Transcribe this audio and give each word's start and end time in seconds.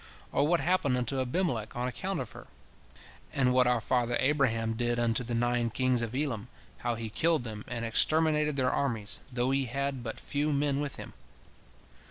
Or 0.31 0.47
what 0.47 0.59
happened 0.61 0.97
unto 0.97 1.21
Abimelech 1.21 1.75
on 1.75 1.87
account 1.87 2.19
of 2.19 2.31
her? 2.31 2.47
And 3.31 3.53
what 3.53 3.67
our 3.67 3.79
father 3.79 4.17
Abraham 4.19 4.73
did 4.73 4.97
unto 4.97 5.23
the 5.23 5.35
nine 5.35 5.69
kings 5.69 6.01
of 6.01 6.15
Elam, 6.15 6.47
how 6.79 6.95
he 6.95 7.07
killed 7.11 7.43
them 7.43 7.63
and 7.67 7.85
exterminated 7.85 8.55
their 8.55 8.71
armies, 8.73 9.19
though 9.31 9.51
he 9.51 9.65
had 9.65 10.01
but 10.01 10.19
few 10.19 10.51
men 10.51 10.79
with 10.79 10.95
him? 10.95 11.13